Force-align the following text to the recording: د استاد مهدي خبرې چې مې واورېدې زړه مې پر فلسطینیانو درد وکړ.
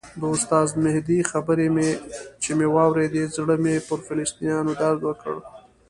د 0.19 0.21
استاد 0.33 0.67
مهدي 0.83 1.19
خبرې 1.31 1.67
چې 2.43 2.49
مې 2.57 2.67
واورېدې 2.75 3.23
زړه 3.35 3.55
مې 3.63 3.75
پر 3.87 3.99
فلسطینیانو 4.07 4.71
درد 4.81 4.99
وکړ. 5.05 5.35